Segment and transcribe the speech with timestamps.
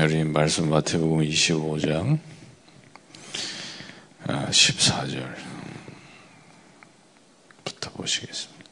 [0.00, 2.18] 우리 말씀 마태복음 25장
[4.26, 5.24] 14절부터
[7.94, 8.64] 보시겠습니다.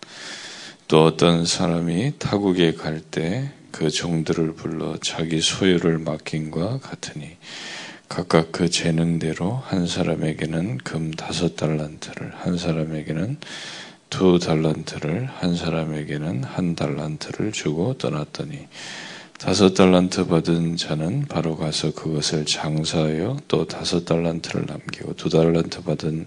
[0.89, 7.37] 또 어떤 사람이 타국에 갈 때 그 종들을 불러 자기 소유를 맡긴과 같으니
[8.09, 13.37] 각각 그 재능대로 한 사람에게는 금 다섯 달란트를 한 사람에게는
[14.09, 18.67] 두 달란트를 한 사람에게는 한 달란트를 주고 떠났더니
[19.39, 26.27] 다섯 달란트 받은 자는 바로 가서 그것을 장사하여 또 다섯 달란트를 남기고 두 달란트 받은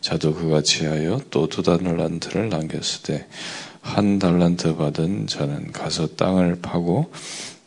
[0.00, 3.26] 자도 그같이 하여 또 두 달란트를 남겼을 때
[3.88, 7.10] 한 달란트 받은 자는 가서 땅을 파고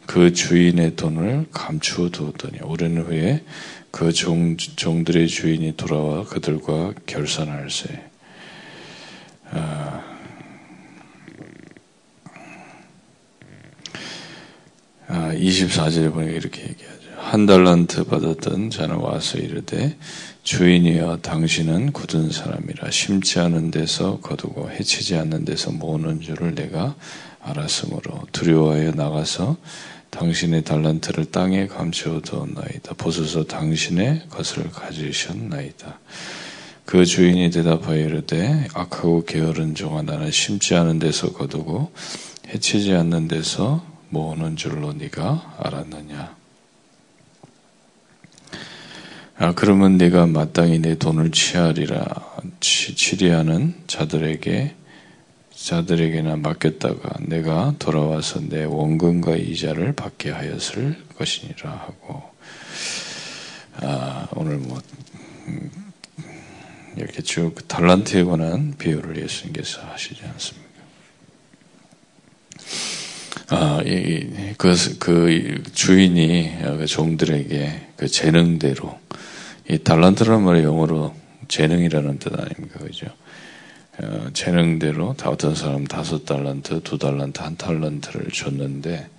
[0.05, 3.43] 그 주인의 돈을 감추어 두었더니 오랜 후에
[3.89, 8.03] 그 종, 종들의 주인이 돌아와 그들과 결산할세.
[9.51, 10.10] 아,
[15.11, 17.01] 24절에 보니까 이렇게 얘기하죠.
[17.17, 19.97] 한 달란트 받았던 자는 와서 이르되
[20.43, 26.95] 주인이여 당신은 굳은 사람이라 심지 않은 데서 거두고 해치지 않는 데서 모으는 줄을 내가
[27.41, 29.57] 알았으므로 두려워하여 나가서
[30.09, 32.95] 당신의 달란트를 땅에 감추어 두었나이다.
[32.95, 35.99] 보소서 당신의 것을 가지셨나이다.
[36.85, 41.91] 그 주인이 대답하여 이르되 악하고 게으른 종아 나는 심지 않은 데서 거두고
[42.49, 46.35] 해치지 않는 데서 모으는 줄로 네가 알았느냐?
[49.37, 52.05] 아, 그러면 네가 마땅히 내 돈을 취하리라
[52.59, 54.75] 취리하는 자들에게
[55.55, 62.21] 자들에게나 맡겼다가 내가 돌아와서 내 원금과 이자를 받게 하였을 것이니라 하고
[63.77, 64.79] 아, 오늘 뭐
[65.47, 65.71] 음,
[66.97, 70.71] 이렇게 쭉 달란트에 관한 비유를 예수님께서 하시지 않습니까?
[73.53, 78.97] 아, 이, 그, 그 주인이 그 종들에게 그 재능대로
[79.69, 81.13] 이 달란트라는 말이 영어로
[81.49, 83.07] 재능이라는 뜻 아닙니까, 그죠?
[84.01, 89.09] 어, 재능대로 다 어떤 사람 다섯 달란트, 두 달란트, 한 달란트를 줬는데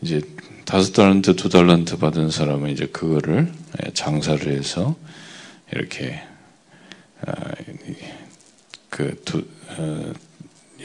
[0.00, 0.20] 이제
[0.64, 3.52] 다섯 달란트, 두 달란트 받은 사람은 이제 그거를
[3.94, 4.94] 장사를 해서
[5.72, 6.20] 이렇게
[7.26, 7.32] 아,
[8.90, 9.44] 그 두,
[9.76, 10.12] 어,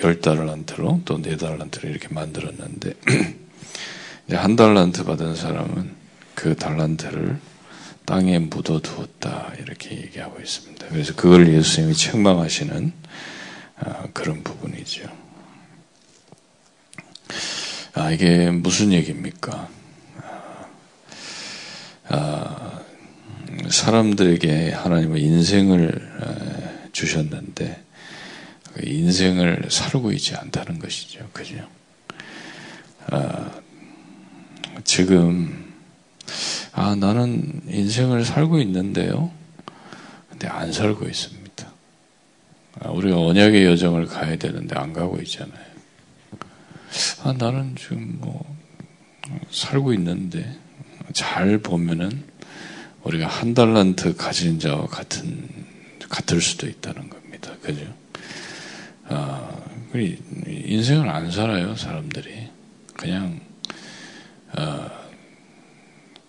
[0.03, 2.93] 열 달란트로 또 네 달란트로 이렇게 만들었는데
[4.27, 5.91] 이제 한 달란트 받은 사람은
[6.35, 7.39] 그 달란트를
[8.05, 10.87] 땅에 묻어 두었다 이렇게 얘기하고 있습니다.
[10.87, 12.93] 그래서 그걸 예수님이 책망하시는
[13.77, 15.09] 아, 그런 부분이죠.
[17.93, 19.69] 아, 이게 무슨 얘기입니까?
[22.09, 22.81] 아,
[23.69, 27.90] 사람들에게 하나님은 인생을 주셨는데 그
[28.81, 31.29] 인생을 살고 있지 않다는 것이죠.
[31.33, 31.67] 그죠?
[33.07, 33.51] 아,
[34.83, 35.73] 지금,
[36.71, 39.31] 아, 나는 인생을 살고 있는데요.
[40.29, 41.71] 근데 안 살고 있습니다.
[42.79, 45.71] 아, 우리가 언약의 여정을 가야 되는데 안 가고 있잖아요.
[47.23, 48.43] 아, 나는 지금 뭐,
[49.51, 50.57] 살고 있는데,
[51.13, 52.23] 잘 보면은,
[53.03, 55.47] 우리가 한 달란트 가진 자와 같은,
[56.09, 57.51] 같을 수도 있다는 겁니다.
[57.61, 58.00] 그죠?
[59.13, 59.51] 아,
[59.93, 62.47] 인생을 안 살아요, 사람들이.
[62.93, 63.41] 그냥,
[64.53, 64.89] 아,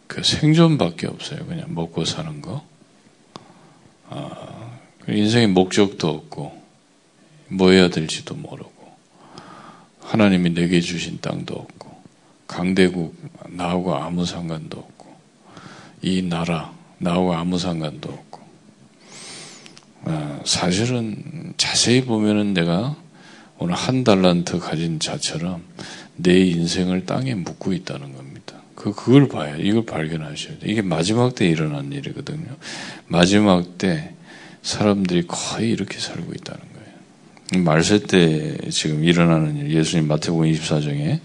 [0.08, 1.46] 그 생존밖에 없어요.
[1.46, 2.64] 그냥 먹고 사는 거.
[4.10, 4.78] 아,
[5.08, 6.60] 인생의 목적도 없고,
[7.48, 8.72] 뭐 해야 될지도 모르고,
[10.00, 12.02] 하나님이 내게 주신 땅도 없고,
[12.48, 13.16] 강대국,
[13.48, 15.16] 나하고 아무 상관도 없고,
[16.02, 18.31] 이 나라, 나하고 아무 상관도 없고, 어,
[20.44, 22.96] 사실은 자세히 보면은 내가
[23.58, 25.62] 오늘 한 달란트 가진 자처럼
[26.16, 28.54] 내 인생을 땅에 묻고 있다는 겁니다.
[28.74, 30.70] 그, 그걸 봐야, 이걸 발견하셔야 돼.
[30.70, 32.56] 이게 마지막 때 일어난 일이거든요.
[33.06, 34.14] 마지막 때
[34.62, 37.64] 사람들이 거의 이렇게 살고 있다는 거예요.
[37.64, 41.20] 말세 때 지금 일어나는 일, 예수님 마태복음 24장에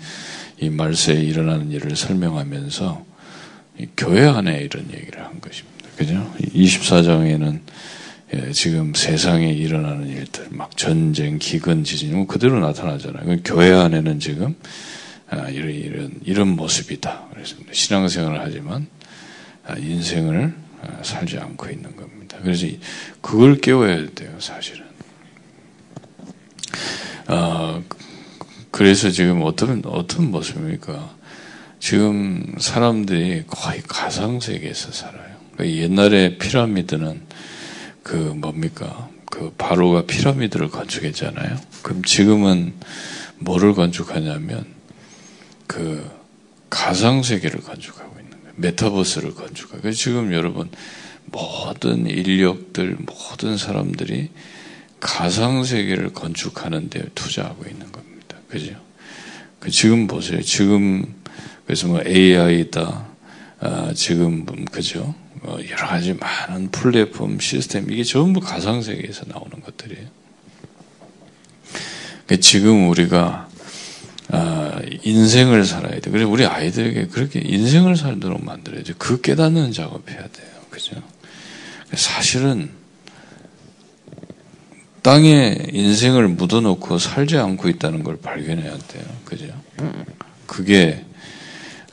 [0.59, 3.05] 이 말세에 일어나는 일을 설명하면서
[3.95, 5.89] 교회 안에 이런 얘기를 한 것입니다.
[5.95, 6.31] 그죠?
[6.53, 7.61] 24장에는
[8.33, 13.39] 예, 지금 세상에 일어나는 일들, 막 전쟁, 기근, 지진, 뭐 그대로 나타나잖아요.
[13.45, 14.55] 교회 안에는 지금
[15.29, 17.27] 아, 이런 이런 이런 모습이다.
[17.31, 17.71] 그랬습니다.
[17.73, 18.87] 신앙생활을 하지만
[19.65, 22.37] 아, 인생을 아, 살지 않고 있는 겁니다.
[22.41, 22.67] 그래서
[23.21, 24.85] 그걸 깨워야 돼요, 사실은.
[27.27, 27.81] 아,
[28.71, 31.15] 그래서 지금 어떤 어떤 모습입니까?
[31.79, 35.37] 지금 사람들이 거의 가상 세계에서 살아요.
[35.53, 37.26] 그러니까 옛날에 피라미드는
[38.07, 39.09] 그 뭡니까?
[39.29, 41.57] 그 바로가 피라미드를 건축했잖아요.
[41.81, 42.73] 그럼 지금은
[43.37, 44.65] 뭐를 건축하냐면
[45.67, 46.09] 그
[46.69, 48.53] 가상 세계를 건축하고 있는 겁니다.
[48.55, 50.69] 메타버스를 건축하고 지금 여러분
[51.25, 54.29] 모든 인력들 모든 사람들이
[55.01, 58.37] 가상 세계를 건축하는 데 투자하고 있는 겁니다.
[58.47, 58.73] 그죠?
[59.59, 60.41] 그 지금 보세요.
[60.41, 61.13] 지금
[61.65, 63.05] 그래서 뭐 AI다
[63.59, 65.13] 아, 지금 그죠?
[65.41, 70.07] 뭐 여러 가지 많은 플랫폼 시스템 이게 전부 가상 세계에서 나오는 것들이에요.
[72.27, 73.47] 그 지금 우리가
[74.29, 76.11] 아, 인생을 살아야 돼.
[76.11, 78.95] 그래서 우리 아이들에게 그렇게 인생을 살도록 만들어야죠.
[78.97, 80.47] 그 깨닫는 작업해야 돼요.
[80.69, 81.01] 그죠?
[81.93, 82.69] 사실은
[85.01, 89.05] 땅에 인생을 묻어놓고 살지 않고 있다는 걸 발견해야 돼요.
[89.23, 89.47] 그죠?
[90.45, 91.05] 그게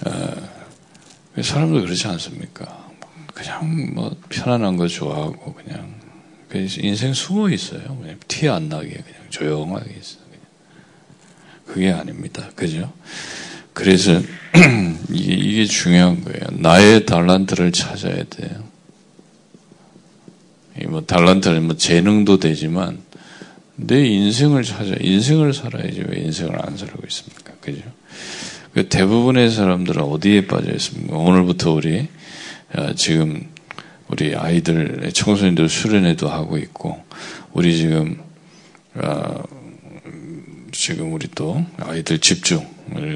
[0.05, 2.84] 어, 사람도 그렇지 않습니까?
[3.35, 5.95] 그냥 뭐 편안한 거 좋아하고 그냥
[6.55, 7.83] 인생 숨어 있어요.
[8.01, 10.25] 그냥 티 안 나게 그냥 조용하게 있어요.
[11.67, 12.49] 그게 아닙니다.
[12.55, 12.93] 그죠?
[13.73, 14.21] 그래서
[15.11, 16.41] 이게, 중요한 거예요.
[16.53, 18.63] 나의 달란트를 찾아야 돼요.
[20.89, 23.01] 뭐 달란트는 뭐 재능도 되지만
[23.77, 27.53] 내 인생을 찾아 인생을 살아야지 왜 인생을 안 살고 있습니까?
[27.61, 27.83] 그죠?
[28.73, 31.17] 그 대부분의 사람들은 어디에 빠져 있습니까?
[31.17, 32.07] 오늘부터 우리 어,
[32.97, 33.49] 지금
[34.09, 37.03] 우리 아이들 청소년들 수련회도 하고 있고
[37.53, 38.19] 우리 지금
[38.95, 39.43] 어,
[40.73, 42.67] 지금 우리 또 아이들 집중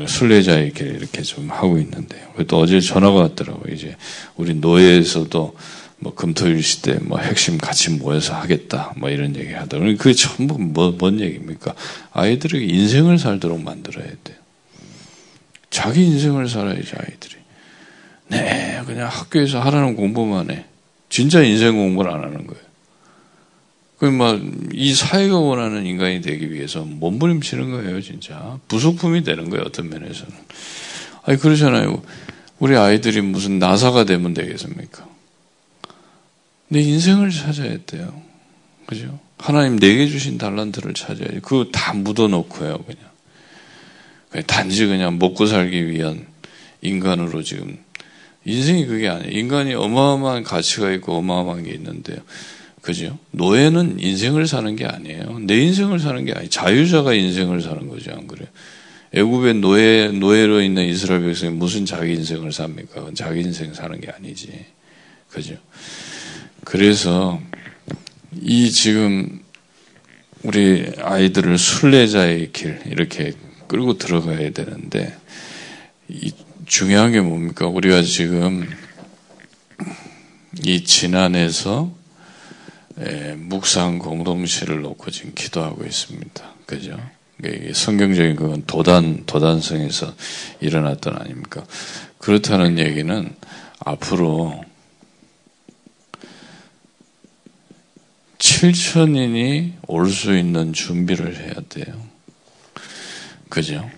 [0.06, 2.28] 순례자의 길 이렇게 좀 하고 있는데요.
[2.46, 3.75] 또 어제 전화가 왔더라고요.
[3.75, 3.96] 이제
[4.37, 5.56] 우리 노예에서도
[6.00, 9.96] 뭐 금토일 시대 뭐 핵심 같이 모여서 하겠다 뭐 이런 얘기 하더라고요.
[9.96, 11.75] 그게 전부 뭐, 뭔 얘기입니까?
[12.12, 14.37] 아이들에게 인생을 살도록 만들어야 돼요.
[15.70, 17.38] 자기 인생을 살아야지 아이들이.
[18.28, 20.64] 네, 그냥 학교에서 하라는 공부만 해.
[21.08, 22.69] 진짜 인생 공부를 안 하는 거예요.
[23.98, 28.58] 그막이 사회가 원하는 인간이 되기 위해서 몸부림치는 거예요, 진짜.
[28.69, 30.32] 부속품이 되는 거예요, 어떤 면에서는.
[31.25, 32.02] 아니 그러잖아요.
[32.58, 35.08] 우리 아이들이 무슨 나사가 되면 되겠습니까?
[36.69, 38.22] 내 인생을 찾아야 돼요.
[38.86, 39.19] 그죠?
[39.38, 41.40] 하나님 내게 주신 달란트를 찾아야지.
[41.40, 44.44] 그거 다 묻어놓고요, 그냥.
[44.46, 46.26] 단지 그냥 먹고 살기 위한
[46.82, 47.78] 인간으로 지금.
[48.48, 49.30] 인생이 그게 아니에요.
[49.30, 52.16] 인간이 어마어마한 가치가 있고 어마어마한 게 있는데요.
[52.80, 53.18] 그죠?
[53.32, 55.40] 노예는 인생을 사는 게 아니에요.
[55.40, 56.48] 내 인생을 사는 게 아니에요.
[56.48, 58.48] 자유자가 인생을 사는 거지, 안 그래요?
[59.12, 63.10] 애굽의 노예, 노예로 있는 이스라엘 백성이 무슨 자기 인생을 삽니까?
[63.14, 64.48] 자기 인생 사는 게 아니지.
[65.30, 65.54] 그죠?
[66.64, 67.40] 그래서
[68.40, 69.40] 이 지금
[70.42, 73.32] 우리 아이들을 순례자의 길 이렇게
[73.66, 75.14] 끌고 들어가야 되는데
[76.08, 76.32] 이
[76.69, 77.67] 중요한 게 뭡니까?
[77.67, 78.69] 우리가 지금
[80.62, 81.91] 이 지난해에서
[83.00, 86.44] 예, 묵상 공동체를 놓고 지금 기도하고 있습니다.
[86.67, 86.99] 그죠?
[87.73, 90.12] 성경적인 그건 도단, 도단성에서
[90.61, 91.65] 일어났던 아닙니까?
[92.19, 93.35] 그렇다는 얘기는
[93.79, 94.65] 앞으로
[98.38, 102.06] 7천인이 올 수 있는 준비를 해야 돼요.
[103.49, 103.88] 그죠?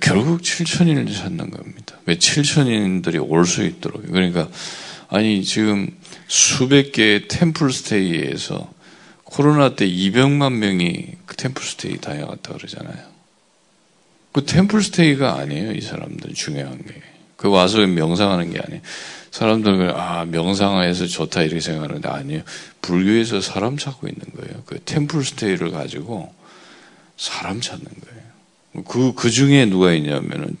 [0.00, 1.96] 결국 7천인을 찾는 겁니다.
[2.06, 4.06] 왜 7천인들이 올 수 있도록.
[4.06, 4.48] 그러니까,
[5.08, 5.88] 아니, 지금
[6.28, 8.72] 수백 개의 템플 스테이에서
[9.24, 13.12] 코로나 때 200만 명이 그 템플 스테이 다녀갔다 그러잖아요.
[14.32, 17.02] 그 템플 스테이가 아니에요, 이 사람들 중요한 게.
[17.36, 18.80] 그 와서 명상하는 게 아니에요.
[19.32, 22.42] 사람들은 아 명상해서 좋다 이렇게 생각하는데 아니에요.
[22.82, 24.62] 불교에서 사람 찾고 있는 거예요.
[24.64, 26.32] 그 템플 스테이를 가지고
[27.16, 28.21] 사람 찾는 거예요.
[28.86, 30.56] 그, 그 중에 누가 있냐면은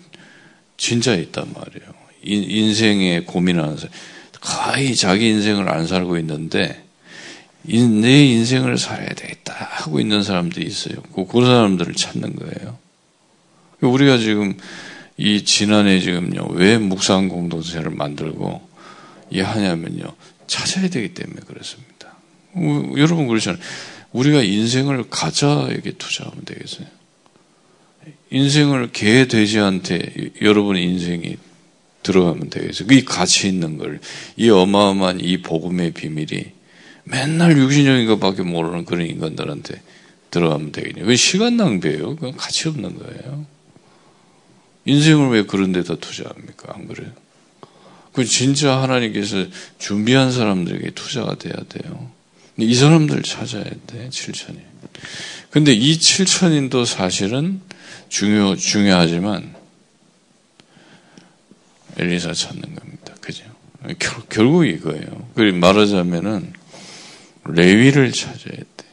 [0.76, 1.92] 진짜 있단 말이에요.
[2.22, 3.92] 인, 인생에 고민하는 사람.
[4.40, 6.84] 거의 자기 인생을 안 살고 있는데
[7.62, 10.96] 내 인생을 살아야 되겠다 하고 있는 사람들이 있어요.
[11.14, 12.78] 그, 그런 사람들을 찾는 거예요.
[13.80, 14.56] 우리가 지금
[15.16, 18.68] 이 지난해 지금요 왜 묵상 공동체를 만들고
[19.30, 20.14] 이 하냐면요
[20.46, 22.16] 찾아야 되기 때문에 그렇습니다.
[22.96, 23.62] 여러분 그러잖아요.
[24.12, 26.86] 우리가 인생을 가자 에게 투자하면 되겠어요.
[28.30, 31.36] 인생을 개 돼지한테 여러분의 인생이
[32.02, 32.88] 들어가면 되겠어요.
[32.90, 34.00] 이 가치 있는 걸,
[34.36, 36.46] 이 어마어마한 이 복음의 비밀이
[37.04, 39.80] 맨날 육신적인 것밖에 모르는 그런 인간들한테
[40.30, 41.04] 들어가면 되겠냐.
[41.04, 42.16] 그 시간 낭비예요.
[42.16, 43.46] 그건 가치 없는 거예요.
[44.84, 46.74] 인생을 왜 그런 데다 투자합니까?
[46.74, 47.10] 안 그래요?
[48.12, 49.46] 그 진짜 하나님께서
[49.78, 52.10] 준비한 사람들에게 투자가 돼야 돼요.
[52.58, 54.58] 이 사람들 찾아야 돼, 7천인.
[55.50, 57.60] 근데 이 7천인도 사실은
[58.12, 59.54] 중요, 중요하지만
[61.96, 63.14] 엘리사 찾는 겁니다.
[63.22, 63.44] 그죠?
[63.98, 65.30] 결, 결국 이거예요.
[65.34, 66.52] 그리고 말하자면은
[67.46, 68.86] 레위를 찾아야 돼.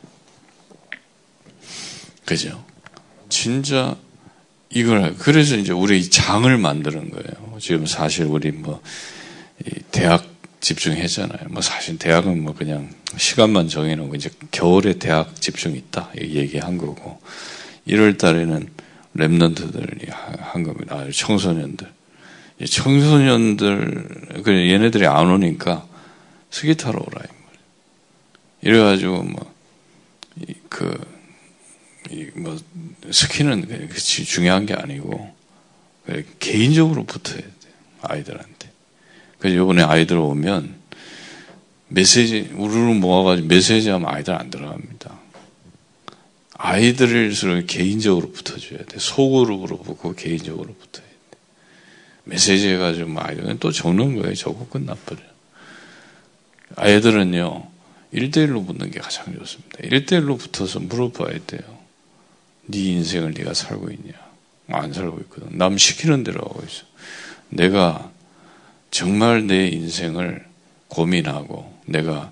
[2.24, 2.64] 그죠?
[3.28, 3.98] 진짜
[4.70, 7.58] 이걸 그래서 이제 우리 장을 만드는 거예요.
[7.60, 8.82] 지금 사실 우리 뭐
[9.92, 10.26] 대학
[10.62, 11.50] 집중했잖아요.
[11.50, 17.20] 뭐 사실 대학은 뭐 그냥 시간만 정해놓고 이제 겨울에 대학 집중 있다 얘기한 거고
[17.86, 18.80] 1월 달에는
[19.20, 21.06] 랩런트들이 한 겁니다.
[21.12, 21.88] 청소년들.
[22.66, 25.88] 청소년들, 그 얘네들이 안 오니까
[26.52, 27.22] 스키 타러 오라.
[28.62, 29.54] 이래가지고 뭐,
[30.68, 31.00] 그,
[32.36, 32.58] 뭐,
[33.12, 33.90] 스키는
[34.26, 35.34] 중요한 게 아니고,
[36.40, 37.74] 개인적으로 붙어야 돼요.
[38.02, 38.72] 아이들한테.
[39.38, 40.76] 그래서 요번에 아이들 오면,
[41.88, 45.20] 메시지, 우르르 모아가지고 메시지 하면 아이들 안 들어갑니다.
[46.62, 49.00] 아이들일수록 개인적으로 붙어줘야 돼.
[49.00, 51.38] 소그룹으로 붙고 개인적으로 붙어야 돼.
[52.26, 54.36] 메시지 해가지고 뭐 아이들은 또 적는 거예요.
[54.36, 55.22] 적고 끝나버려.
[56.76, 57.66] 아이들은요,
[58.14, 59.80] 1대1로 붙는 게 가장 좋습니다.
[59.84, 61.62] 1대1로 붙어서 물어봐야 돼요.
[62.66, 64.12] 네 인생을 네가 살고 있냐?
[64.68, 65.58] 안 살고 있거든.
[65.58, 66.84] 남 시키는 대로 하고 있어.
[67.48, 68.12] 내가
[68.92, 70.46] 정말 내 인생을
[70.90, 72.32] 고민하고 내가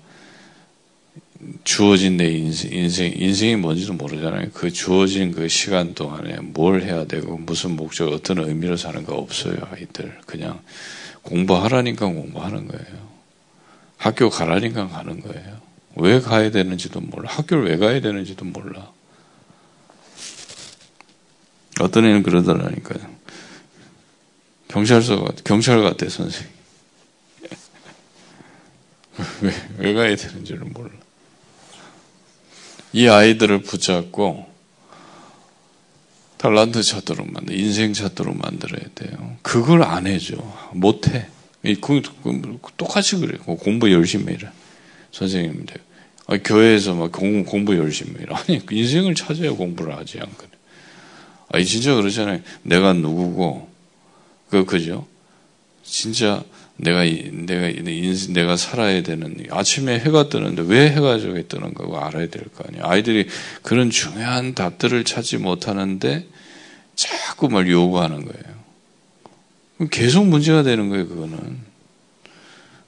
[1.62, 4.50] 주어진 내 인생, 인생, 인생이 뭔지도 모르잖아요.
[4.52, 9.56] 그 주어진 그 시간 동안에 뭘 해야 되고 무슨 목적, 어떤 의미로 사는 거 없어요,
[9.70, 10.18] 아이들.
[10.26, 10.60] 그냥
[11.22, 13.08] 공부하라니까 공부하는 거예요.
[13.98, 15.60] 학교 가라니까 가는 거예요.
[15.94, 17.30] 왜 가야 되는지도 몰라.
[17.30, 18.90] 학교를 왜 가야 되는지도 몰라.
[21.80, 23.18] 어떤 애는 그러더라니까요.
[24.66, 26.50] 경찰서, 경찰 같아, 선생님.
[29.42, 30.90] 왜, 왜 가야 되는지를 몰라.
[32.92, 34.46] 이 아이들을 붙잡고
[36.38, 39.36] 달란트 찾도록 만들, 인생 찾도록 만들어야 돼요.
[39.42, 40.36] 그걸 안 해줘.
[40.72, 41.26] 못 해.
[42.76, 43.36] 똑같이 그래.
[43.38, 44.52] 공부 열심히 해라.
[45.12, 45.76] 선생님들.
[46.44, 48.38] 교회에서 막 공, 공부 열심히 해라.
[48.38, 50.50] 아니, 인생을 찾아야 공부를 하지, 안 그래.
[51.50, 52.40] 아니, 진짜 그러잖아요.
[52.62, 53.68] 내가 누구고,
[54.50, 55.06] 그, 그죠?
[55.82, 56.44] 진짜
[56.78, 57.72] 내가 내가
[58.32, 62.84] 내가 살아야 되는 아침에 해가 뜨는데 왜 해가 저기 뜨는 거고 알아야 될 거 아니에요.
[62.86, 63.26] 아이들이
[63.62, 66.26] 그런 중요한 답들을 찾지 못하는데
[66.94, 68.58] 자꾸 말 요구하는 거예요.
[69.90, 71.08] 계속 문제가 되는 거예요.
[71.08, 71.68] 그거는.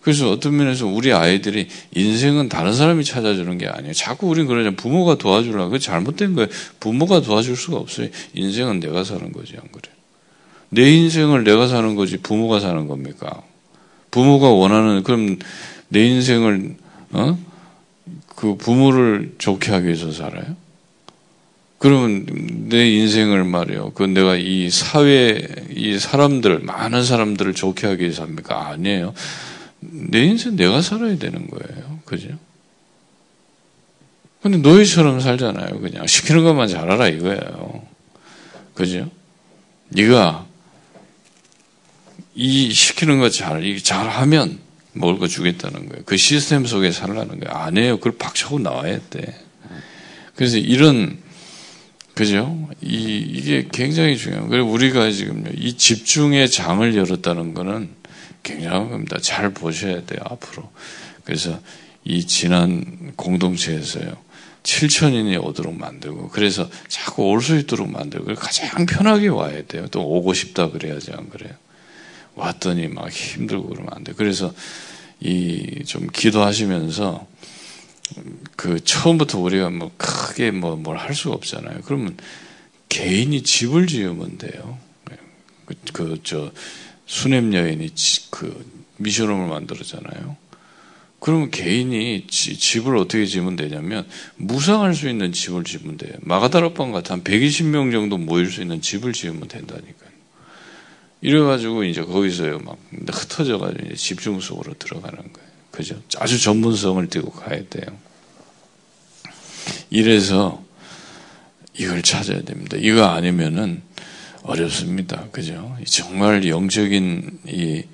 [0.02, 3.92] 그래서 어떤 면에서 우리 아이들이 인생은 다른 사람이 찾아주는 게 아니에요.
[3.92, 4.76] 자꾸 우린 그러잖아요.
[4.76, 5.70] 부모가 도와주려고.
[5.73, 6.49] 그 잘못된 거예요.
[6.80, 8.09] 부모가 도와줄 수가 없어요.
[8.35, 9.92] 인생은 내가 사는 거지, 안 그래?
[10.70, 13.42] 내 인생을 내가 사는 거지 부모가 사는 겁니까?
[14.11, 15.38] 부모가 원하는 그럼
[15.88, 16.76] 내 인생을
[17.12, 17.38] 어?
[18.37, 20.57] 그 부모를 좋게 하기 위해서 살아요?
[21.79, 22.26] 그러면
[22.69, 23.93] 내 인생을 말이요.
[23.95, 25.40] 그 내가 이 사회
[25.75, 28.69] 이 사람들 많은 사람들을 좋게 하기 위해서 합니까?
[28.69, 29.14] 아니에요.
[29.81, 32.00] 내 인생 내가 살아야 되는 거예요.
[32.05, 32.29] 그죠?
[34.43, 35.81] 근데 너희처럼 살잖아요.
[35.81, 37.83] 그냥 시키는 것만 잘하라 이거예요.
[38.75, 39.11] 그죠?
[39.88, 40.47] 네가
[42.34, 44.58] 이 시키는 거 잘, 잘하면
[44.92, 46.02] 먹을 거 주겠다는 거예요.
[46.04, 47.56] 그 시스템 속에 살라는 거예요.
[47.56, 47.96] 안 해요.
[47.99, 49.34] 그걸 박차고 나와야 돼.
[50.34, 51.18] 그래서 이런,
[52.14, 52.68] 그죠?
[52.80, 54.49] 이, 이게 굉장히 중요해요.
[54.49, 57.90] 그리고 우리가 지금 이 집중의 장을 열었다는 거는
[58.42, 59.18] 굉장한 겁니다.
[59.20, 60.70] 잘 보셔야 돼요, 앞으로.
[61.25, 61.60] 그래서
[62.04, 64.16] 이 지난 공동체에서요.
[64.62, 69.87] 7천인이 오도록 만들고, 그래서 자꾸 올 수 있도록 만들고, 가장 편하게 와야 돼요.
[69.90, 71.52] 또 오고 싶다 그래야지, 안 그래요?
[72.40, 74.12] 왔더니 막 힘들고 그러면 안 돼.
[74.16, 74.52] 그래서
[75.20, 77.26] 이 좀 기도하시면서
[78.56, 81.80] 그 처음부터 우리가 뭐 크게 뭐 뭘 할 수가 없잖아요.
[81.85, 82.16] 그러면
[82.88, 84.78] 개인이 집을 지으면 돼요.
[85.92, 86.52] 그저 그
[87.06, 87.88] 수냄 여인이
[88.30, 88.64] 그
[88.99, 90.37] 미션홈을 만들었잖아요.
[91.20, 94.06] 그러면 개인이 지, 집을 어떻게 지으면 되냐면
[94.37, 96.12] 무상할 수 있는 집을 지으면 돼요.
[96.23, 100.10] 마가다락방 같은 한 120명 정도 모일 수 있는 집을 지으면 된다니까요.
[101.22, 105.50] 이래가지고 이제 거기서 막 흩어져가지고 이제 집중 속으로 들어가는 거예요.
[105.70, 106.00] 그죠?
[106.18, 107.96] 아주 전문성을 띄고 가야 돼요.
[109.90, 110.62] 이래서
[111.74, 112.76] 이걸 찾아야 됩니다.
[112.80, 113.82] 이거 아니면은
[114.42, 115.26] 어렵습니다.
[115.30, 115.76] 그죠?
[115.86, 117.84] 정말 영적인 이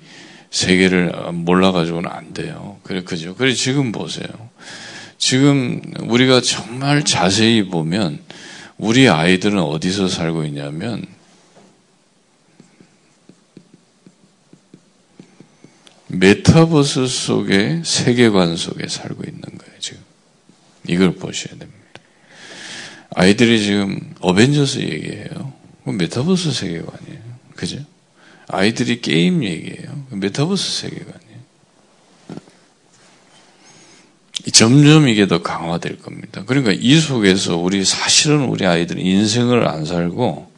[0.49, 2.79] 세계를 몰라가지고는 안 돼요.
[2.83, 3.35] 그래, 그죠?
[3.35, 4.27] 그래, 지금 보세요.
[5.17, 8.19] 지금 우리가 정말 자세히 보면
[8.77, 11.05] 우리 아이들은 어디서 살고 있냐면
[16.09, 19.99] 메타버스 속의 세계관 속에 살고 있는 거예요, 지금.
[20.87, 21.73] 이걸 보셔야 됩니다.
[23.15, 25.53] 아이들이 지금 어벤져스 얘기해요.
[25.85, 27.19] 메타버스 세계관이에요.
[27.55, 27.79] 그죠?
[28.47, 30.05] 아이들이 게임 얘기해요.
[30.11, 31.17] 메타버스 세계관이에요.
[34.53, 36.43] 점점 이게 더 강화될 겁니다.
[36.45, 40.49] 그러니까 이 속에서 우리 사실은 우리 아이들은 인생을 안 살고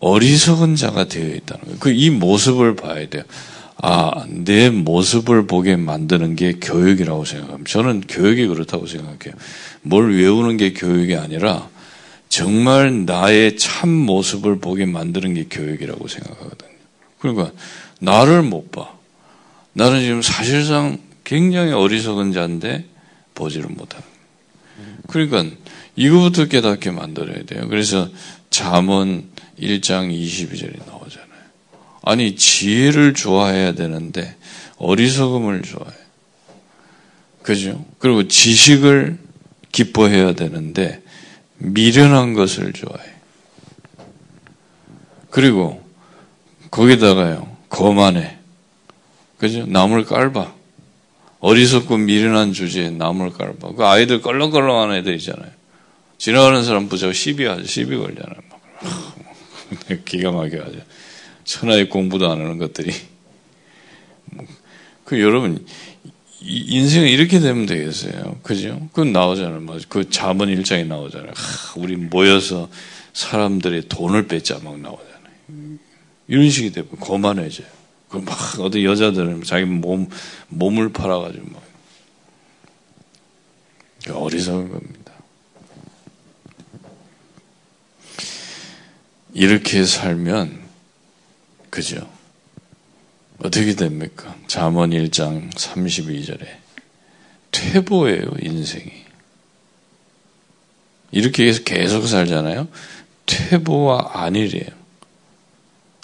[0.00, 1.78] 어리석은 자가 되어 있다는 거예요.
[1.78, 3.24] 그 이 모습을 봐야 돼요.
[3.78, 7.70] 아, 내 모습을 보게 만드는 게 교육이라고 생각합니다.
[7.70, 9.34] 저는 교육이 그렇다고 생각해요.
[9.82, 11.68] 뭘 외우는 게 교육이 아니라
[12.28, 16.70] 정말 나의 참 모습을 보게 만드는 게 교육이라고 생각하거든요.
[17.18, 17.52] 그러니까
[18.00, 18.94] 나를 못 봐.
[19.72, 22.84] 나는 지금 사실상 굉장히 어리석은 자인데
[23.34, 24.04] 보지를 못하는.
[25.06, 25.44] 그러니까
[25.96, 27.66] 이거부터 깨닫게 만들어야 돼요.
[27.68, 28.08] 그래서
[28.50, 29.24] 잠언
[29.60, 31.25] 1장 22절이 나오잖아요.
[32.06, 34.36] 아니 지혜를 좋아해야 되는데
[34.78, 35.90] 어리석음을 좋아해.
[37.42, 37.84] 그죠?
[37.98, 39.18] 그리고 지식을
[39.72, 41.02] 기뻐해야 되는데
[41.58, 43.04] 미련한 것을 좋아해.
[45.30, 45.84] 그리고
[46.70, 48.38] 거기다가요 거만해.
[49.38, 49.66] 그죠?
[49.66, 50.54] 나물 깔봐.
[51.40, 53.72] 어리석고 미련한 주제에 나물 깔봐.
[53.72, 55.50] 그 아이들 껄렁껄렁한 애들 있잖아요.
[56.18, 57.64] 지나가는 사람 보자고 시비 하죠.
[57.64, 58.36] 시비 걸잖아요.
[60.06, 60.78] 기가 막혀 하죠.
[61.46, 62.92] 천하의 공부도 안 하는 것들이.
[65.04, 65.64] 그 여러분,
[66.42, 68.38] 인생은 이렇게 되면 되겠어요.
[68.42, 68.88] 그죠?
[68.90, 69.60] 그건 나오잖아요.
[69.60, 71.30] 뭐, 그 자문 일장에 나오잖아요.
[71.34, 72.68] 하, 우리 모여서
[73.14, 75.16] 사람들의 돈을 뺏자 막 나오잖아요.
[76.28, 77.68] 이런 식이 되면 거만해져요.
[78.08, 80.08] 그막 어디 여자들은 자기 몸,
[80.48, 81.62] 몸을 팔아가지고 막.
[84.08, 85.12] 어리석은 겁니다.
[89.32, 90.65] 이렇게 살면,
[91.76, 92.10] 그죠?
[93.38, 94.34] 어떻게 됩니까?
[94.46, 96.46] 잠언 1장 32절에
[97.50, 98.90] 퇴보예요, 인생이.
[101.10, 102.68] 이렇게 해서 계속 살잖아요.
[103.26, 104.70] 퇴보와 안일이에요.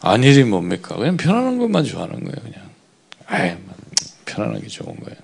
[0.02, 0.94] 안일이 뭡니까?
[0.96, 2.70] 그냥 편안한 것만 좋아하는 거예요, 그냥.
[3.24, 3.56] 아이,
[4.26, 5.16] 편안하게 좋은 거예요.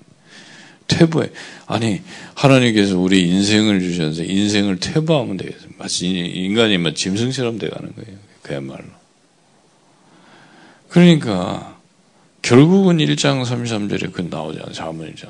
[0.87, 1.29] 퇴보해.
[1.67, 2.01] 아니,
[2.33, 5.69] 하나님께서 우리 인생을 주셔서 인생을 퇴보하면 되겠어요.
[5.77, 8.17] 마치 인간이 뭐 짐승처럼 돼가는 거예요.
[8.41, 8.98] 그야말로.
[10.89, 11.77] 그러니까,
[12.41, 14.73] 결국은 1장 33절에 그 나오잖아요.
[14.73, 15.29] 자문 1장.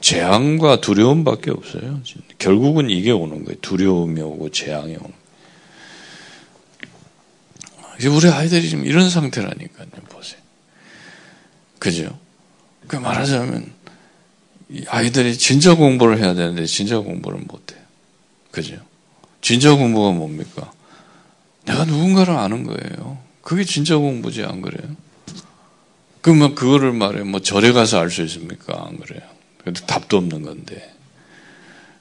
[0.00, 2.00] 재앙과 두려움밖에 없어요.
[2.38, 3.58] 결국은 이게 오는 거예요.
[3.60, 5.26] 두려움이 오고 재앙이 오는 거예요.
[8.14, 9.88] 우리 아이들이 지금 이런 상태라니까요.
[10.08, 10.40] 보세요.
[11.78, 12.18] 그죠?
[12.86, 13.72] 그 말하자면
[14.88, 17.80] 아이들이 진짜 공부를 해야 되는데 진짜 공부를 못해요.
[18.50, 18.76] 그죠?
[19.40, 20.72] 진짜 공부가 뭡니까?
[21.64, 23.18] 내가 누군가를 아는 거예요.
[23.46, 24.96] 그게 진짜 공부지 안 그래요?
[26.20, 28.84] 그러면 그거를 말해 뭐 절에 가서 알 수 있습니까?
[28.88, 29.20] 안 그래요.
[29.58, 30.92] 그래도 답도 없는 건데.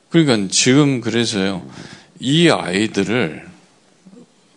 [0.10, 1.70] 그러니까 지금 그래서요.
[2.20, 3.48] 이 아이들을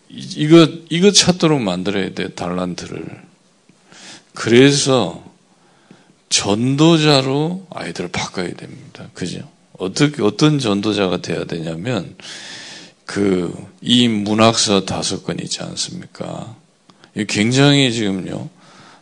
[0.09, 3.05] 이거 이거 찾도록 만들어야 돼 달란트를.
[4.33, 5.23] 그래서
[6.29, 9.09] 전도자로 아이들을 바꿔야 됩니다.
[9.13, 9.47] 그죠?
[9.77, 12.15] 어떻게 어떤 전도자가 돼야 되냐면
[13.05, 16.55] 그 이 문학서 다섯 권 있지 않습니까?
[17.27, 18.49] 굉장히 지금요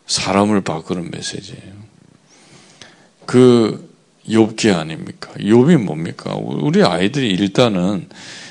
[0.08, 1.74] 사람을 바꾸는 메시지예요.
[3.26, 3.93] 그
[4.28, 5.32] 욥기 아닙니까?
[5.38, 6.36] 욥이 뭡니까?
[6.36, 8.08] 우리 아이들이 일단은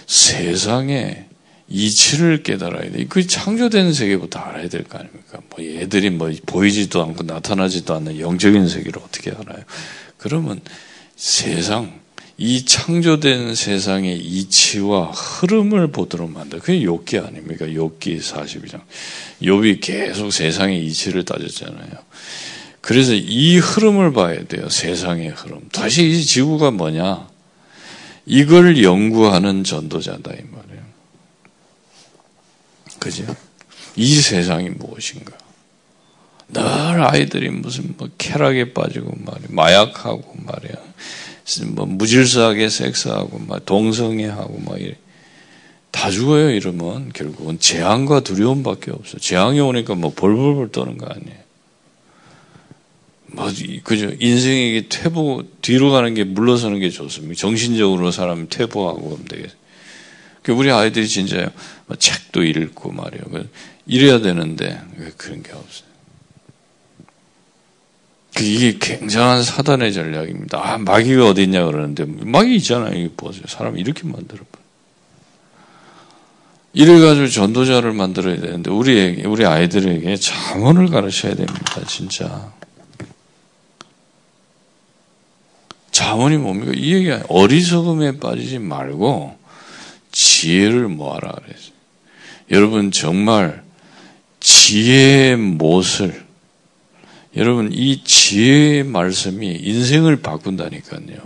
[0.06, 1.24] 세상에
[1.68, 3.06] 이치를 깨달아야 돼.
[3.06, 5.40] 그 창조된 세계부터 알아야 될 거 아닙니까?
[5.50, 9.64] 뭐 얘들이 뭐 보이지도 않고 나타나지도 않는 영적인 세계를 어떻게 알아요?
[10.16, 10.60] 그러면
[11.16, 11.98] 세상,
[12.38, 16.58] 이 창조된 세상의 이치와 흐름을 보도록 만들.
[16.58, 17.64] 그게 욥기 아닙니까?
[17.66, 18.82] 욥기 42장.
[19.42, 21.90] 욥이 계속 세상의 이치를 따졌잖아요.
[22.82, 24.68] 그래서 이 흐름을 봐야 돼요.
[24.68, 25.68] 세상의 흐름.
[25.72, 27.28] 다시 이 지구가 뭐냐?
[28.26, 30.82] 이걸 연구하는 전도자다 이 말이에요.
[32.98, 33.36] 그죠?
[33.96, 35.32] 이 세상이 무엇인가?
[36.48, 40.74] 늘 아이들이 무슨 뭐 쾌락에 빠지고 말이야, 마약하고 말이야,
[41.68, 44.96] 뭐 무질서하게 섹스하고 막 동성애하고 막 이래.
[45.90, 49.18] 다 죽어요 이러면 결국은 재앙과 두려움밖에 없어.
[49.18, 51.46] 재앙이 오니까 뭐 벌벌벌 떠는 거 아니에요.
[53.28, 53.50] 뭐
[53.84, 54.10] 그죠?
[54.18, 57.38] 인생에게 퇴보 뒤로 가는 게 물러서는 게 좋습니다.
[57.40, 59.56] 정신적으로 사람이 퇴보하고 그러면 되겠어요.
[60.42, 61.50] 그 우리 아이들이 진짜
[61.86, 63.24] 뭐 책도 읽고 말이에요.
[63.30, 63.50] 그
[63.86, 64.80] 이래야 되는데
[65.16, 65.85] 그런 게 없어요.
[68.36, 70.60] 그 이게 굉장한 사단의 전략입니다.
[70.62, 72.94] 아, 마귀가 어디 있냐 그러는데 마귀 있잖아요.
[72.94, 73.44] 이거 보세요.
[73.48, 74.58] 사람 이렇게 만들어 봐.
[76.74, 81.80] 이래 가지고 전도자를 만들어야 되는데 우리 우리 아이들에게 자문을 가르쳐야 됩니다.
[81.86, 82.52] 진짜.
[85.90, 86.72] 자문이 뭡니까?
[86.74, 89.34] 이 얘기 어리석음에 빠지지 말고
[90.12, 91.72] 지혜를 모아라 그랬어요.
[92.50, 93.64] 여러분 정말
[94.40, 96.25] 지혜의 못을
[97.36, 101.16] 여러분 이 지혜의 말씀이 인생을 바꾼다니까요.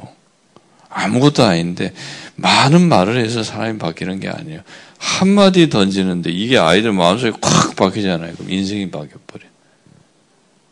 [0.88, 1.94] 아무것도 아닌데
[2.34, 4.60] 많은 말을 해서 사람이 바뀌는 게 아니에요.
[4.98, 8.34] 한마디 던지는데 이게 아이들 마음속에 콱 박히잖아요.
[8.34, 9.44] 그럼 인생이 박혀버려.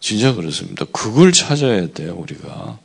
[0.00, 0.84] 진짜 그렇습니다.
[0.92, 2.78] 그걸 찾아야 돼요, 우리가.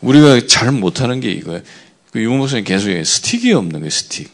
[0.00, 1.62] 우리가 잘 못하는 게 이거예요.
[2.10, 3.04] 그 유모 목사님 계속 얘기해요.
[3.04, 4.30] 스틱이 없는 거예요, 스틱.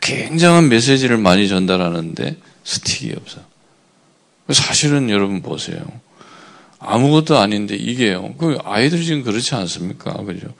[0.00, 3.40] 굉장한 메시지를 많이 전달하는데 스틱이 없어.
[4.50, 5.84] 사실은 여러분 보세요.
[6.78, 8.34] 아무것도 아닌데 이게요.
[8.36, 10.12] 그 아이들이 지금 그렇지 않습니까?
[10.24, 10.52] 그죠?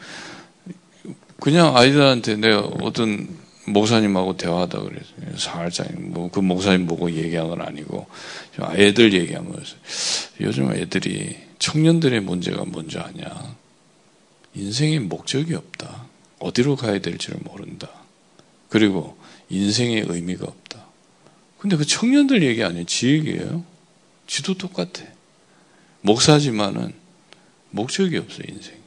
[1.40, 3.28] 그냥 아이들한테 내가 어떤
[3.66, 5.36] 목사님하고 대화하다 그랬어요.
[5.36, 8.06] 살짝 뭐 그 목사님 보고 얘기한 건 아니고
[8.58, 9.76] 애들 얘기하면서
[10.40, 13.56] 요즘 애들이 청년들의 문제가 뭔지 아냐?
[14.54, 16.06] 인생에 목적이 없다.
[16.38, 17.88] 어디로 가야 될지를 모른다.
[18.68, 19.16] 그리고
[19.50, 20.84] 인생의 의미가 없다.
[21.58, 22.84] 근데 그 청년들 얘기 아니에요.
[22.84, 23.64] 지 얘기예요.
[24.26, 25.04] 지도 똑같아.
[26.02, 26.94] 목사지만은
[27.70, 28.78] 목적이 없어, 인생이.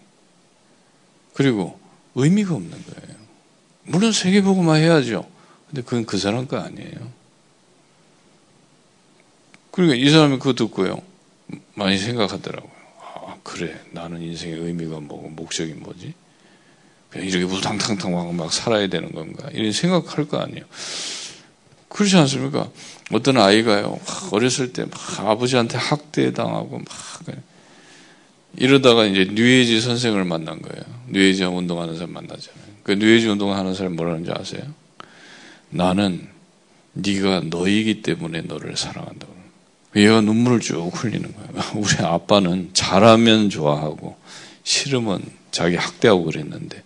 [1.33, 1.79] 그리고
[2.15, 3.17] 의미가 없는 거예요.
[3.83, 5.29] 물론 세계보고만 해야죠.
[5.67, 7.11] 근데 그건 그 사람 거 아니에요.
[9.71, 11.01] 그러니까 이 사람이 그거 듣고요.
[11.75, 12.71] 많이 생각하더라고요.
[12.99, 13.79] 아, 그래.
[13.91, 16.13] 나는 인생의 의미가 뭐고, 목적이 뭐지?
[17.09, 19.49] 그냥 이렇게 우당탕탕 막, 막 살아야 되는 건가?
[19.53, 20.65] 이런 생각할 거 아니에요.
[21.89, 22.69] 그렇지 않습니까?
[23.11, 23.99] 어떤 아이가요,
[24.31, 26.85] 어렸을 때 막 아버지한테 학대당하고 막
[28.57, 30.83] 이러다가 이제 뉴에이지 선생을 만난 거예요.
[31.09, 32.63] 뉴에이지 운동하는 사람 만나잖아요.
[32.83, 34.63] 그 뉴에이지 운동하는 사람 뭐라는지 아세요?
[35.69, 36.27] 나는
[36.93, 39.35] 네가 너이기 때문에 너를 사랑한다고.
[39.95, 41.49] 얘가 눈물을 쭉 흘리는 거예요.
[41.75, 44.17] 우리 아빠는 잘하면 좋아하고
[44.63, 45.21] 싫으면
[45.51, 46.83] 자기 학대하고 그랬는데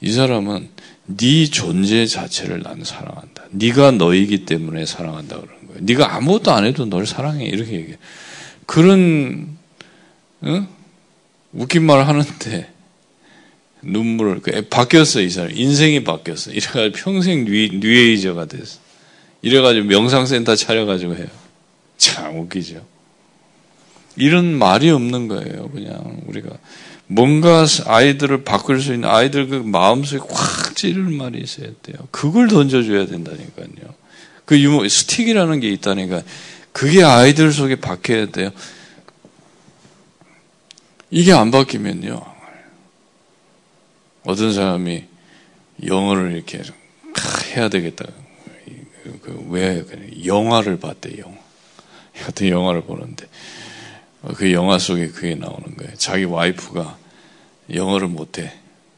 [0.00, 0.68] 이 사람은
[1.16, 3.44] 네 존재 자체를 난 사랑한다.
[3.50, 5.80] 네가 너이기 때문에 사랑한다 그러는 거예요.
[5.82, 7.98] 네가 아무것도 안 해도 널 사랑해 이렇게 얘기해.
[8.66, 9.56] 그런
[10.42, 10.66] 어?
[11.52, 12.72] 웃긴 말 하는데
[13.82, 16.52] 눈물을 그 바뀌었어 이 사람 인생이 바뀌었어.
[16.52, 18.78] 이래가지고 평생 뉴, 뉴에이저가 됐어.
[19.42, 21.26] 이래가지고 명상센터 차려가지고 해요.
[21.96, 22.84] 참 웃기죠.
[24.16, 25.70] 이런 말이 없는 거예요.
[25.70, 26.50] 그냥 우리가
[27.06, 32.08] 뭔가 아이들을 바꿀 수 있는 아이들 그 마음속에 확 찌르는 말이 있어야 돼요.
[32.10, 33.94] 그걸 던져줘야 된다니까요.
[34.46, 36.22] 그 유머, 스틱이라는 게 있다니까.
[36.72, 38.50] 그게 아이들 속에 박혀야 돼요.
[41.10, 42.22] 이게 안 바뀌면요.
[44.24, 45.04] 어떤 사람이
[45.84, 46.62] 영어를 이렇게
[47.54, 48.06] 해야 되겠다.
[49.22, 49.84] 그왜
[50.24, 51.36] 영화를 봤대, 영화.
[52.24, 53.26] 같은 영화를 보는데
[54.36, 55.94] 그 영화 속에 그게 나오는 거예요.
[55.96, 56.98] 자기 와이프가
[57.74, 58.54] 영어를 못해.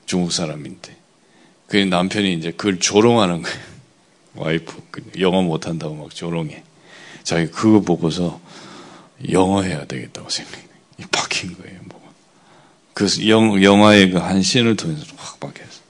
[0.07, 1.02] 중국 사람인데.
[1.73, 3.59] 그 남편이 이제 그걸 조롱하는 거예요.
[4.37, 4.83] 와이프.
[4.91, 6.63] 그 영어 못한다고 막 조롱해.
[7.23, 8.39] 자기 그거 보고서
[9.31, 10.65] 영어 해야 되겠다고 생각해.
[11.11, 12.07] 박힌 거예요, 뭐가.
[12.93, 15.81] 그 영, 영화의 그 한 씬을 통해서 확 박혔어.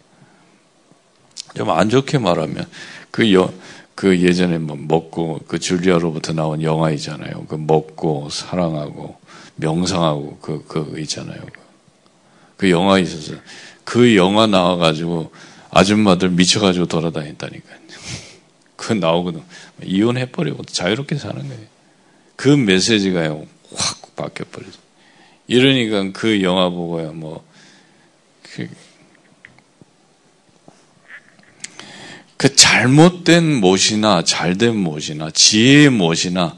[1.56, 2.64] 좀 안 좋게 말하면
[3.10, 3.52] 그 여,
[3.96, 7.44] 그 예전에 뭐 먹고 그 줄리아로부터 나온 영화 있잖아요.
[7.48, 9.16] 그 먹고 사랑하고
[9.56, 11.40] 명상하고 그, 그 있잖아요.
[12.56, 13.34] 그 영화 있어서
[13.82, 15.32] 그 영화 나와가지고
[15.72, 17.78] 아줌마들 미쳐가지고 돌아다녔다니까요.
[18.76, 19.42] 그 나오거든.
[19.82, 21.66] 이혼해버리고 자유롭게 사는 거예요.
[22.36, 24.78] 그 메시지가요, 확 바뀌어버리죠.
[25.46, 27.44] 이러니까 그 영화 보고요, 뭐,
[28.42, 28.68] 그,
[32.36, 36.56] 그 잘못된 못이나 잘된 못이나 지혜의 못이나,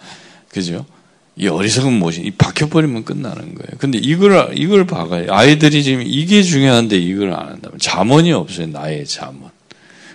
[0.49, 0.87] 그죠?
[1.37, 3.79] 이 어리석은 못이 이 박혀버리면 끝나는 거예요.
[3.79, 5.33] 근데 이걸 이걸 봐가요.
[5.33, 8.69] 아이들이 지금 이게 중요한데 이걸 안 한다면 자문이 없어요.
[8.69, 9.51] 나의 자문.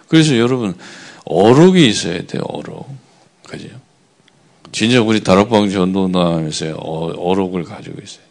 [0.08, 0.75] 그래서 여러분
[1.25, 2.41] 어록이 있어야 돼요.
[2.47, 2.89] 어록,
[3.47, 3.67] 그죠?
[4.71, 8.23] 진짜 우리 다락방 전도나면서 어록을 가지고 있어요.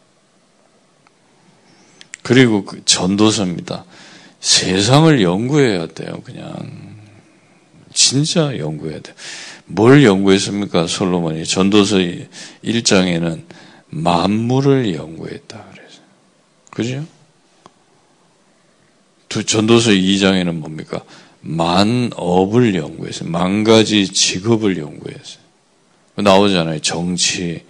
[2.22, 3.85] 그리고 그 전도서입니다.
[4.40, 6.20] 세상을 연구해야 돼요.
[6.24, 6.55] 그냥
[7.92, 9.14] 진짜 연구해야 돼요.
[9.69, 10.87] 뭘 연구했습니까?
[10.87, 11.99] 솔로몬이 전도서
[12.65, 13.43] 1장에는
[13.91, 16.01] 만물을 연구했다 그래서.
[16.71, 17.07] 그죠?
[19.29, 21.05] 두 전도서 2장에는 뭡니까?
[21.43, 23.31] 만업을 연구했어요.
[23.31, 25.49] 만 가지 직업을 연구했어요.
[26.17, 26.81] 나오잖아요.
[26.81, 27.65] 정치,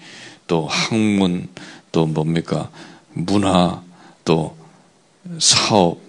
[0.46, 1.48] 또 학문,
[1.92, 2.70] 또 뭡니까?
[3.12, 3.82] 문화,
[4.24, 4.56] 또
[5.38, 6.00] 사업,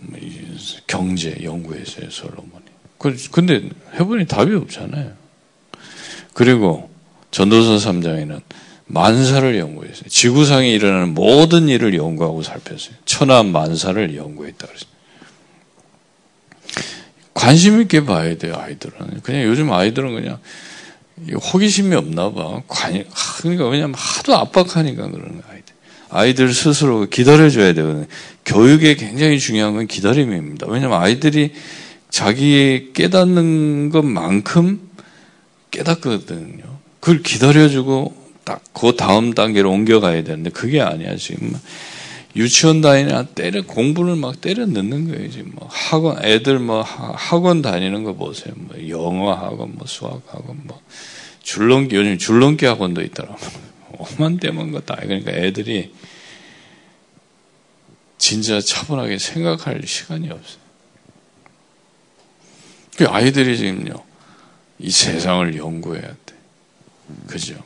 [0.88, 2.10] 경제 연구했어요.
[2.12, 2.64] 솔로몬이.
[2.98, 5.19] 그, 근데 해보니 답이 없잖아요.
[6.40, 6.90] 그리고
[7.32, 8.40] 전도서 3장에는
[8.86, 10.08] 만사를 연구했어요.
[10.08, 12.96] 지구상에 일어나는 모든 일을 연구하고 살폈어요.
[13.04, 14.66] 천하 만사를 연구했다.
[17.34, 19.20] 관심 있게 봐야 돼요, 아이들은.
[19.22, 20.40] 그냥 요즘 아이들은 그냥
[21.36, 22.62] 호기심이 없나 봐.
[22.70, 23.04] 관,
[23.40, 25.76] 그러니까 왜냐면 하도 압박하니까 그러는 아이들.
[26.10, 28.06] 아이들 스스로 기다려줘야 되거든요.
[28.46, 30.68] 교육에 굉장히 중요한 건 기다림입니다.
[30.70, 31.52] 왜냐면 아이들이
[32.10, 34.89] 자기 깨닫는 것만큼
[35.72, 36.80] 깨닫거든요.
[37.00, 41.54] 그걸 기다려주고 딱 그 다음 단계로 옮겨가야 되는데 그게 아니야 지금.
[42.36, 45.52] 유치원 다니나 때려 공부를 막 때려 넣는 거예요 지금.
[45.56, 48.54] 뭐 학원 애들 뭐 학원 다니는 거 보세요.
[48.56, 50.82] 뭐 영어 학원 뭐 수학 학원 뭐
[51.44, 53.38] 줄넘기 요즘 줄넘기 학원도 있더라고
[53.98, 55.92] 오만 대만 거다 그러니까 애들이
[58.18, 60.60] 진짜 차분하게 생각할 시간이 없어요.
[62.98, 64.09] 그 아이들이 지금요
[64.80, 66.36] 이 세상을 연구해야 돼.
[67.28, 67.62] 그죠?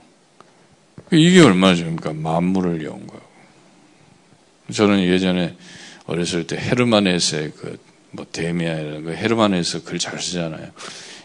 [1.11, 2.13] 이게 얼마나 좋습니까?
[2.13, 3.33] 만물을 연구하고.
[4.73, 5.55] 저는 예전에
[6.05, 10.71] 어렸을 때 헤르만 헤스의 그뭐 이런 거 헤르만 헤스 글잘 쓰잖아요.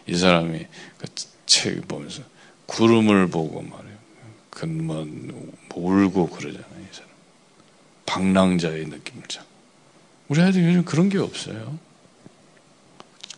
[0.07, 0.67] 이 사람이
[0.99, 2.23] 그책 보면서
[2.67, 3.99] 구름을 보고 말이에요.
[4.51, 5.07] 그뭐
[5.75, 6.67] 울고 그러잖아요.
[6.81, 7.09] 이 사람.
[8.07, 9.45] 방랑자의 느낌을 참.
[10.29, 11.79] 우리 아이들 요즘 그런 게 없어요.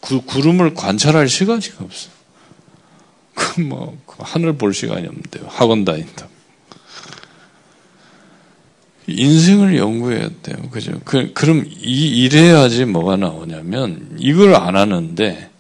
[0.00, 2.10] 구, 구름을 관찰할 시간이 없어.
[3.34, 5.46] 그 뭐, 그 하늘 볼 시간이 없는데요.
[5.48, 6.28] 학원 다닌다.
[9.06, 10.56] 인생을 연구해야 돼요.
[10.70, 11.00] 그죠?
[11.04, 15.50] 그, 그럼 이, 이래야지 뭐가 나오냐면, 이걸 안 하는데,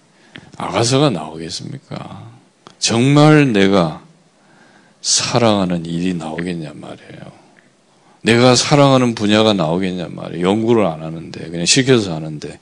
[0.56, 2.30] 아가서가 나오겠습니까?
[2.78, 4.02] 정말 내가
[5.00, 7.40] 사랑하는 일이 나오겠냐 말이에요.
[8.22, 10.46] 내가 사랑하는 분야가 나오겠냐 말이에요.
[10.46, 12.58] 연구를 안 하는데, 그냥 시켜서 하는데.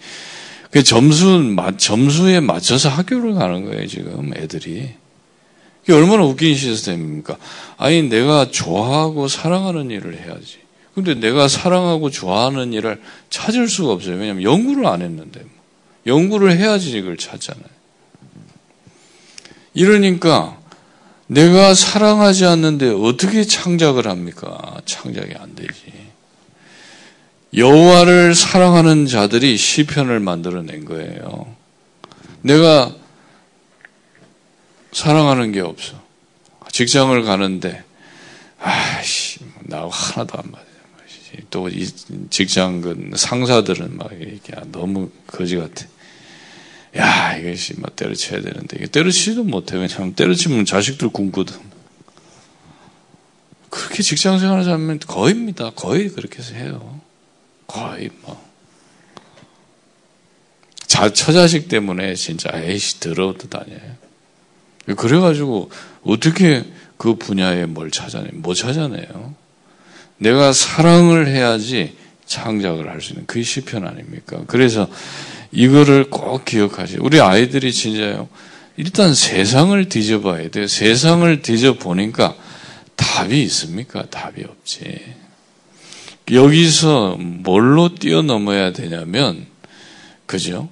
[0.70, 4.90] 그 점수, 점수에 맞춰서 학교를 가는 거예요, 지금 애들이.
[5.82, 7.38] 이게 얼마나 웃긴 시스템입니까?
[7.78, 10.58] 아니, 내가 좋아하고 사랑하는 일을 해야지.
[10.94, 13.00] 근데 내가 사랑하고 좋아하는 일을
[13.30, 14.16] 찾을 수가 없어요.
[14.16, 15.44] 왜냐면 연구를 안 했는데.
[16.06, 17.78] 연구를 해야지 이걸 찾잖아요.
[19.74, 20.58] 이러니까
[21.28, 24.80] 내가 사랑하지 않는데 어떻게 창작을 합니까?
[24.86, 26.07] 창작이 안 되지.
[27.54, 31.54] 여호와를 사랑하는 자들이 시편을 만들어낸 거예요.
[32.42, 32.94] 내가
[34.92, 36.00] 사랑하는 게 없어.
[36.70, 37.84] 직장을 가는데
[38.60, 40.68] 아씨 나하고 하나도 안 맞아.
[41.50, 41.86] 또이
[42.30, 45.86] 직장 그 상사들은 막 이렇게 너무 거지 같아.
[46.96, 49.76] 야 이것이 막 때려쳐야 되는데 이게 때려치지도 못해.
[49.76, 51.56] 왜냐하면 때려치면 자식들 굶거든.
[53.70, 55.70] 그렇게 직장 생활을 하면 거의입니다.
[55.70, 57.00] 거의 그렇게 해서 해요.
[57.68, 58.42] 거의 뭐.
[60.86, 63.78] 자, 처자식 때문에 진짜 에이씨 더러워도 다녀요.
[64.96, 65.70] 그래가지고
[66.02, 66.64] 어떻게
[66.96, 68.30] 그 분야에 뭘 찾아내?
[68.32, 69.34] 못 찾아내요.
[70.16, 74.42] 내가 사랑을 해야지 창작을 할 수 있는 그게 시편 아닙니까?
[74.46, 74.88] 그래서
[75.52, 76.96] 이거를 꼭 기억하시.
[77.00, 78.28] 우리 아이들이 진짜요.
[78.76, 80.66] 일단 세상을 뒤져봐야 돼요.
[80.66, 82.34] 세상을 뒤져보니까
[82.96, 84.06] 답이 있습니까?
[84.10, 85.14] 답이 없지.
[86.32, 89.46] 여기서 뭘로 뛰어넘어야 되냐면,
[90.26, 90.68] 그죠?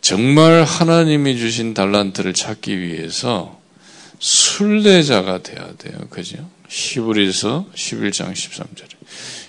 [0.00, 3.58] 정말 하나님이 주신 달란트를 찾기 위해서
[4.18, 5.98] 순례자가 돼야 돼요.
[6.10, 6.48] 그죠?
[6.68, 8.94] 히브리서 11장 13절에.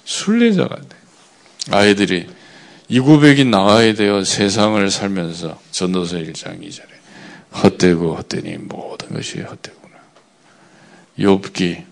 [0.05, 0.87] 순례자가 돼.
[1.71, 2.27] 아이들이
[2.87, 4.23] 이 고백이 나와야 돼요.
[4.23, 6.87] 세상을 살면서 전도서 1장 2절에.
[7.63, 9.95] 헛되고 헛되니 모든 것이 헛되구나.
[11.19, 11.83] 욥기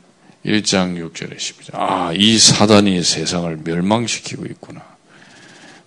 [0.45, 1.69] 1장 6절에 12절.
[1.73, 4.81] 아, 이 사단이 세상을 멸망시키고 있구나.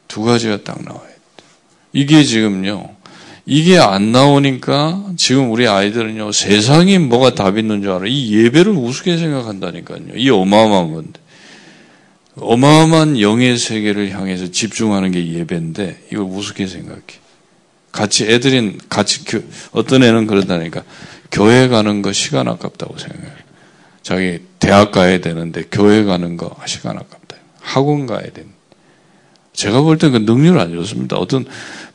[0.08, 1.02] 두 가지가 딱 나와요.
[1.92, 2.94] 이게 지금요.
[3.44, 6.32] 이게 안 나오니까 지금 우리 아이들은요.
[6.32, 8.04] 세상이 뭐가 답 있는 줄 알아.
[8.06, 10.16] 이 예배를 우습게 생각한다니까요.
[10.16, 11.20] 이 어마어마한 건데.
[12.36, 17.02] 어마어마한 영의 세계를 향해서 집중하는 게 예배인데 이걸 우습게 생각해.
[17.92, 19.24] 같이 애들이 같이
[19.72, 20.82] 어떤 애는 그러다니까
[21.30, 23.45] 교회 가는 거 시간 아깝다고 생각해.
[24.06, 27.36] 자기 대학 가야 되는데 교회 가는 거 시간 아깝다.
[27.58, 28.44] 학원 가야 돼.
[29.52, 31.16] 제가 볼 때 그 능률 안 좋습니다.
[31.16, 31.44] 어떤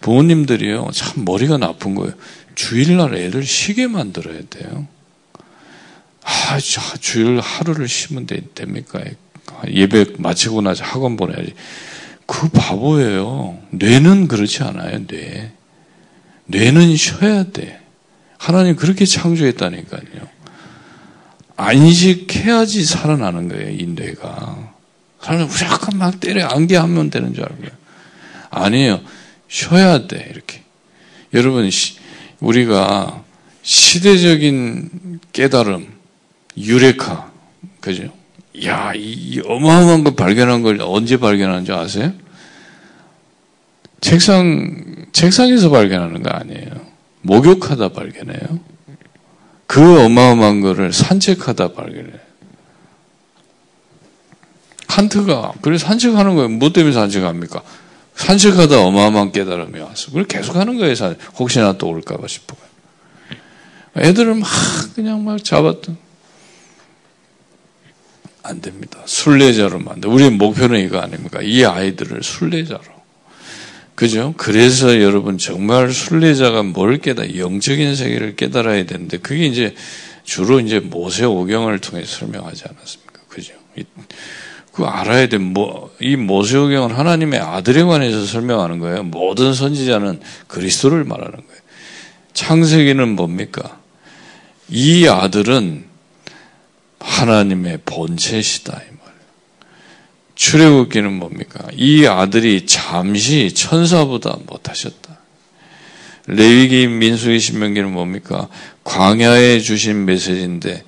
[0.02, 2.12] 부모님들이요, 참 머리가 나쁜 거예요.
[2.54, 4.88] 주일날 애들 쉬게 만들어야 돼요.
[6.24, 6.60] 아,
[7.00, 9.00] 주일 하루를 쉬면 되, 됩니까?
[9.70, 11.54] 예배 마치고 나서 학원 보내야지.
[12.26, 13.58] 그 바보예요.
[13.70, 15.54] 뇌는 그렇지 않아요, 뇌.
[16.48, 17.80] 뇌는 쉬어야 돼.
[18.38, 20.41] 하나님 그렇게 창조했다니까요.
[21.62, 24.74] 안식해야지 살아나는 거예요, 인뇌가.
[25.22, 27.70] 사람이 무조건 막 때려 안개하면 되는 줄 알고요.
[28.50, 29.02] 아니에요.
[29.48, 30.64] 쉬어야 돼, 이렇게.
[31.34, 31.70] 여러분,
[32.40, 33.24] 우리가
[33.62, 35.88] 시대적인 깨달음,
[36.58, 37.32] 유레카,
[37.80, 38.12] 그죠?
[38.66, 42.12] 야, 이 어마어마한 거 발견한 걸 언제 발견한 줄 아세요?
[44.02, 46.70] 책상, 책상에서 발견하는 거 아니에요.
[47.22, 48.71] 목욕하다 발견해요.
[49.72, 52.12] 그 어마어마한 거를 산책하다 발견해.
[54.86, 56.50] 칸트가 그래서 산책하는 거예요.
[56.50, 57.64] 뭐 때문에 산책합니까?
[58.16, 60.08] 산책하다 어마어마한 깨달음이 왔어.
[60.08, 60.94] 그걸 계속 하는 거예요.
[61.40, 62.58] 혹시나 또 올까봐 싶어.
[63.96, 64.50] 애들을 막
[64.94, 65.98] 그냥 막 잡았던.
[68.44, 69.00] 안 됩니다.
[69.06, 70.10] 순례자로 만들.
[70.10, 71.40] 우리의 목표는 이거 아닙니까?
[71.42, 73.01] 이 아이들을 순례자로.
[73.96, 74.34] 그죠?
[74.38, 79.76] 그래서 여러분 정말 순례자가 뭘 깨달아 영적인 세계를 깨달아야 되는데 그게 이제
[80.24, 83.22] 주로 이제 모세 오경을 통해 설명하지 않았습니까?
[83.28, 83.54] 그죠?
[84.72, 85.38] 그 알아야 돼.
[85.38, 89.04] 뭐, 이 모세오경은 하나님의 아들에 관해서 설명하는 거예요.
[89.04, 91.62] 모든 선지자는 그리스도를 말하는 거예요.
[92.34, 93.80] 창세기는 뭡니까?
[94.70, 95.86] 이 아들은
[97.00, 98.82] 하나님의 본체시다.
[100.42, 101.68] 출애굽기는 뭡니까?
[101.72, 105.20] 이 아들이 잠시 천사보다 못하셨다.
[106.26, 108.48] 레위기, 민수기, 신명기는 뭡니까?
[108.84, 110.84] 광야에 주신 메시지인데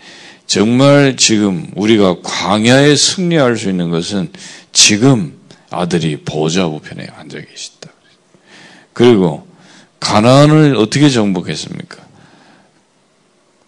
[0.47, 4.31] 정말 지금 우리가 광야에 승리할 수 있는 것은
[4.71, 5.39] 지금
[5.69, 7.91] 아들이 보좌 우편에 앉아 계시다.
[8.93, 9.47] 그리고
[9.99, 12.03] 가나안을 어떻게 정복했습니까?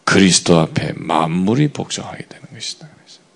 [0.04, 2.95] 그리스도 앞에 만물이 복종하게 되는 것이다.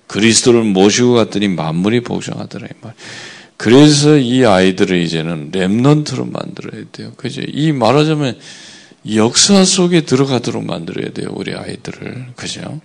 [0.10, 2.02] 그리스도를 모시고 갔더니 만물이
[2.82, 2.94] 말.
[3.58, 7.12] 그래서 이 아이들을 이제는 렘넌트로 만들어야 돼요.
[7.16, 7.42] 그죠?
[7.46, 8.38] 이 말하자면
[9.16, 11.30] 역사 속에 들어가도록 만들어야 돼요.
[11.34, 12.28] 우리 아이들을.
[12.36, 12.82] 그죠?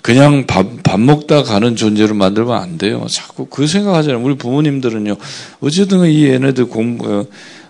[0.00, 3.04] 그냥 밥, 밥 먹다 가는 존재로 만들면 안 돼요.
[3.08, 4.22] 자꾸 그 생각하잖아요.
[4.22, 5.16] 우리 부모님들은요.
[5.60, 7.26] 어쨌든 이 얘네들 공부,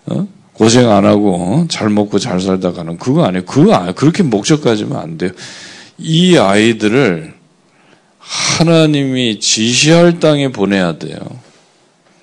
[0.07, 0.29] 어?
[0.53, 1.67] 고생 안 하고 어?
[1.69, 3.45] 잘 먹고 잘 살다 가는 그거 아니에요.
[3.45, 3.95] 그거 아니에요.
[3.95, 5.31] 그렇게 목적 가지면 안 돼요.
[5.99, 7.34] 이 아이들을
[8.25, 11.19] 하나님이 지시할 땅에 보내야 돼요.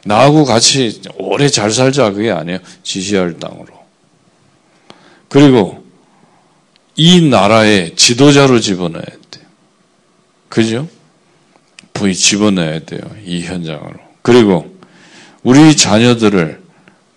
[0.03, 2.59] 나하고 같이 오래 잘 살자 그게 아니에요.
[2.81, 3.67] 지시할 땅으로.
[5.29, 5.85] 그리고
[6.95, 9.45] 이 나라의 지도자로 집어넣어야 돼요.
[10.49, 10.89] 그죠?
[11.93, 13.01] 부이 집어넣어야 돼요.
[13.23, 13.99] 이 현장으로.
[14.23, 14.75] 그리고
[15.43, 16.61] 우리 자녀들을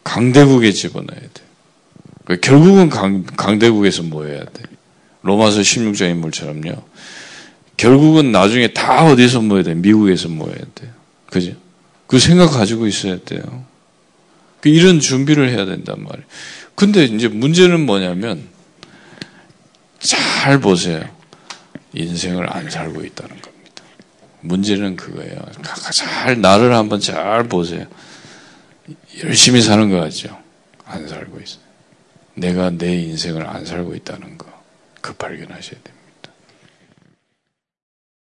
[0.05, 2.39] 강대국에 집어넣어야 돼요.
[2.41, 4.63] 결국은 강, 강대국에서 모여야 돼.
[5.23, 6.94] 로마서 16장 인물처럼요.
[7.77, 9.75] 결국은 나중에 다 어디서 모여야 돼?
[9.75, 10.91] 미국에서 모여야 돼요.
[11.27, 11.53] 그죠?
[12.07, 13.43] 그 생각 가지고 있어야 돼요.
[14.61, 16.27] 그 이런 준비를 해야 된단 말이에요.
[16.75, 18.49] 근데 이제 문제는 뭐냐면,
[19.99, 21.03] 잘 보세요.
[21.93, 23.83] 인생을 안 살고 있다는 겁니다.
[24.41, 25.41] 문제는 그거예요.
[25.93, 27.87] 잘, 나를 한번 잘 보세요.
[29.23, 30.39] 열심히 사는 거 같죠?
[30.85, 31.63] 안 살고 있어요.
[32.35, 34.47] 내가 내 인생을 안 살고 있다는 거,
[35.01, 35.94] 그 발견하셔야 됩니다.